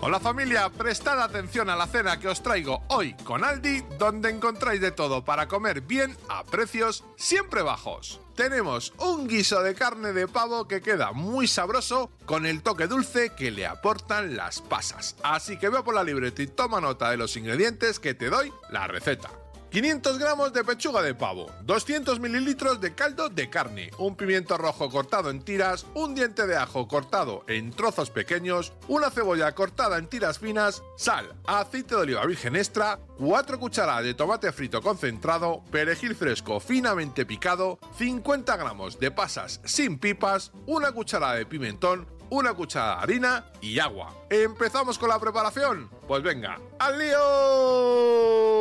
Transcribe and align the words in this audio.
Hola 0.00 0.20
familia, 0.20 0.68
prestad 0.68 1.20
atención 1.20 1.68
a 1.68 1.74
la 1.74 1.88
cena 1.88 2.20
que 2.20 2.28
os 2.28 2.40
traigo 2.40 2.84
hoy 2.86 3.14
con 3.24 3.42
Aldi, 3.42 3.82
donde 3.98 4.30
encontráis 4.30 4.80
de 4.80 4.92
todo 4.92 5.24
para 5.24 5.48
comer 5.48 5.80
bien 5.80 6.16
a 6.28 6.44
precios 6.44 7.02
siempre 7.16 7.62
bajos. 7.62 8.20
Tenemos 8.36 8.94
un 8.98 9.26
guiso 9.26 9.60
de 9.60 9.74
carne 9.74 10.12
de 10.12 10.28
pavo 10.28 10.68
que 10.68 10.82
queda 10.82 11.10
muy 11.10 11.48
sabroso 11.48 12.12
con 12.26 12.46
el 12.46 12.62
toque 12.62 12.86
dulce 12.86 13.34
que 13.34 13.50
le 13.50 13.66
aportan 13.66 14.36
las 14.36 14.60
pasas. 14.60 15.16
Así 15.24 15.58
que 15.58 15.68
ve 15.68 15.82
por 15.82 15.96
la 15.96 16.04
libreta 16.04 16.42
y 16.42 16.46
toma 16.46 16.80
nota 16.80 17.10
de 17.10 17.16
los 17.16 17.36
ingredientes 17.36 17.98
que 17.98 18.14
te 18.14 18.30
doy 18.30 18.52
la 18.70 18.86
receta. 18.86 19.30
500 19.70 20.18
gramos 20.18 20.52
de 20.54 20.64
pechuga 20.64 21.02
de 21.02 21.14
pavo, 21.14 21.50
200 21.64 22.20
mililitros 22.20 22.80
de 22.80 22.94
caldo 22.94 23.28
de 23.28 23.50
carne, 23.50 23.90
un 23.98 24.16
pimiento 24.16 24.56
rojo 24.56 24.88
cortado 24.88 25.28
en 25.28 25.42
tiras, 25.42 25.84
un 25.94 26.14
diente 26.14 26.46
de 26.46 26.56
ajo 26.56 26.88
cortado 26.88 27.44
en 27.48 27.70
trozos 27.72 28.08
pequeños, 28.10 28.72
una 28.88 29.10
cebolla 29.10 29.54
cortada 29.54 29.98
en 29.98 30.06
tiras 30.06 30.38
finas, 30.38 30.82
sal, 30.96 31.34
aceite 31.46 31.94
de 31.94 32.00
oliva 32.00 32.24
virgen 32.24 32.56
extra, 32.56 32.98
4 33.18 33.58
cucharadas 33.60 34.04
de 34.04 34.14
tomate 34.14 34.52
frito 34.52 34.80
concentrado, 34.80 35.62
perejil 35.70 36.14
fresco 36.14 36.60
finamente 36.60 37.26
picado, 37.26 37.78
50 37.98 38.56
gramos 38.56 38.98
de 38.98 39.10
pasas 39.10 39.60
sin 39.64 39.98
pipas, 39.98 40.50
una 40.66 40.92
cucharada 40.92 41.34
de 41.34 41.44
pimentón, 41.44 42.06
una 42.30 42.54
cucharada 42.54 42.96
de 42.96 43.02
harina 43.02 43.44
y 43.60 43.78
agua. 43.78 44.14
¿Empezamos 44.30 44.98
con 44.98 45.10
la 45.10 45.18
preparación? 45.18 45.90
Pues 46.06 46.22
venga, 46.22 46.58
¡al 46.78 46.98
lío! 46.98 48.57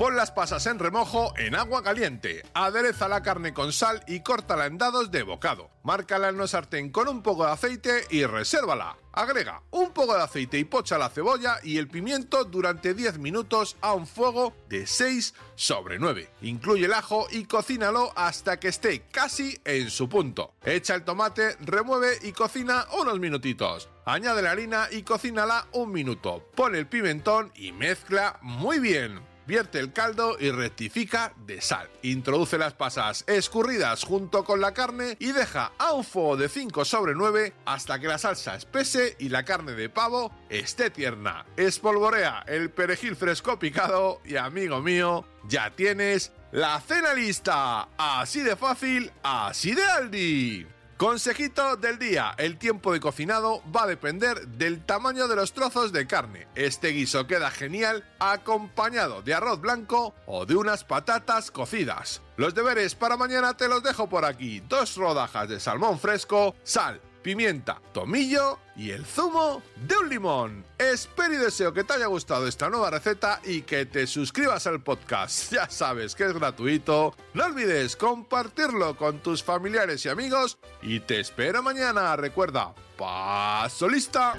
Pon 0.00 0.16
las 0.16 0.30
pasas 0.30 0.64
en 0.64 0.78
remojo 0.78 1.34
en 1.36 1.54
agua 1.54 1.82
caliente. 1.82 2.42
Adereza 2.54 3.06
la 3.06 3.22
carne 3.22 3.52
con 3.52 3.70
sal 3.70 4.02
y 4.06 4.20
córtala 4.20 4.64
en 4.64 4.78
dados 4.78 5.10
de 5.10 5.22
bocado. 5.22 5.68
Márcala 5.82 6.30
en 6.30 6.36
una 6.36 6.46
sartén 6.46 6.88
con 6.88 7.06
un 7.06 7.22
poco 7.22 7.44
de 7.44 7.52
aceite 7.52 8.06
y 8.08 8.24
resérvala. 8.24 8.96
Agrega 9.12 9.62
un 9.70 9.92
poco 9.92 10.16
de 10.16 10.22
aceite 10.22 10.58
y 10.58 10.64
pocha 10.64 10.96
la 10.96 11.10
cebolla 11.10 11.58
y 11.62 11.76
el 11.76 11.86
pimiento 11.86 12.44
durante 12.44 12.94
10 12.94 13.18
minutos 13.18 13.76
a 13.82 13.92
un 13.92 14.06
fuego 14.06 14.54
de 14.70 14.86
6 14.86 15.34
sobre 15.54 15.98
9. 15.98 16.30
Incluye 16.40 16.86
el 16.86 16.94
ajo 16.94 17.26
y 17.30 17.44
cocínalo 17.44 18.10
hasta 18.16 18.58
que 18.58 18.68
esté 18.68 19.02
casi 19.12 19.60
en 19.66 19.90
su 19.90 20.08
punto. 20.08 20.54
Echa 20.64 20.94
el 20.94 21.04
tomate, 21.04 21.58
remueve 21.60 22.16
y 22.22 22.32
cocina 22.32 22.86
unos 22.98 23.20
minutitos. 23.20 23.90
Añade 24.06 24.40
la 24.40 24.52
harina 24.52 24.88
y 24.90 25.02
cocínala 25.02 25.66
un 25.72 25.92
minuto. 25.92 26.42
Pon 26.54 26.74
el 26.74 26.86
pimentón 26.86 27.52
y 27.54 27.72
mezcla 27.72 28.38
muy 28.40 28.78
bien. 28.78 29.29
Vierte 29.46 29.78
el 29.78 29.92
caldo 29.92 30.36
y 30.38 30.50
rectifica 30.50 31.32
de 31.46 31.60
sal. 31.60 31.88
Introduce 32.02 32.58
las 32.58 32.74
pasas 32.74 33.24
escurridas 33.26 34.04
junto 34.04 34.44
con 34.44 34.60
la 34.60 34.72
carne 34.72 35.16
y 35.18 35.32
deja 35.32 35.72
a 35.78 35.92
un 35.92 36.04
fuego 36.04 36.36
de 36.36 36.48
5 36.48 36.84
sobre 36.84 37.14
9 37.14 37.52
hasta 37.64 37.98
que 37.98 38.08
la 38.08 38.18
salsa 38.18 38.54
espese 38.54 39.16
y 39.18 39.28
la 39.28 39.44
carne 39.44 39.72
de 39.72 39.88
pavo 39.88 40.32
esté 40.48 40.90
tierna. 40.90 41.46
Espolvorea 41.56 42.44
el 42.46 42.70
perejil 42.70 43.16
fresco 43.16 43.58
picado 43.58 44.20
y 44.24 44.36
amigo 44.36 44.80
mío, 44.80 45.24
ya 45.48 45.70
tienes 45.70 46.32
la 46.52 46.80
cena 46.80 47.14
lista. 47.14 47.88
Así 47.96 48.40
de 48.40 48.56
fácil, 48.56 49.10
así 49.22 49.74
de 49.74 49.84
Aldi. 49.84 50.79
Consejito 51.00 51.76
del 51.76 51.98
día, 51.98 52.34
el 52.36 52.58
tiempo 52.58 52.92
de 52.92 53.00
cocinado 53.00 53.62
va 53.74 53.84
a 53.84 53.86
depender 53.86 54.46
del 54.48 54.84
tamaño 54.84 55.28
de 55.28 55.36
los 55.36 55.54
trozos 55.54 55.92
de 55.92 56.06
carne. 56.06 56.46
Este 56.54 56.88
guiso 56.88 57.26
queda 57.26 57.50
genial 57.50 58.04
acompañado 58.18 59.22
de 59.22 59.32
arroz 59.32 59.62
blanco 59.62 60.14
o 60.26 60.44
de 60.44 60.56
unas 60.56 60.84
patatas 60.84 61.50
cocidas. 61.50 62.20
Los 62.36 62.54
deberes 62.54 62.94
para 62.94 63.16
mañana 63.16 63.56
te 63.56 63.66
los 63.66 63.82
dejo 63.82 64.10
por 64.10 64.26
aquí. 64.26 64.60
Dos 64.68 64.96
rodajas 64.96 65.48
de 65.48 65.58
salmón 65.58 65.98
fresco, 65.98 66.54
sal, 66.64 67.00
pimienta, 67.22 67.80
tomillo 67.92 68.58
y 68.76 68.90
el 68.90 69.04
zumo 69.04 69.62
de 69.86 69.96
un 69.96 70.08
limón. 70.08 70.64
Espero 70.78 71.34
y 71.34 71.36
deseo 71.36 71.72
que 71.72 71.84
te 71.84 71.94
haya 71.94 72.06
gustado 72.06 72.46
esta 72.46 72.68
nueva 72.70 72.90
receta 72.90 73.40
y 73.44 73.62
que 73.62 73.86
te 73.86 74.06
suscribas 74.06 74.66
al 74.66 74.82
podcast. 74.82 75.52
Ya 75.60 75.68
sabes 75.68 76.14
que 76.14 76.24
es 76.24 76.32
gratuito. 76.32 77.14
No 77.34 77.44
olvides 77.44 77.96
compartirlo 77.96 78.96
con 78.96 79.18
tus 79.18 79.42
familiares 79.42 80.06
y 80.06 80.08
amigos 80.08 80.58
y 80.80 81.00
te 81.00 81.20
espero 81.20 81.62
mañana. 81.62 82.16
Recuerda, 82.16 82.74
paso 82.96 83.88
lista. 83.88 84.34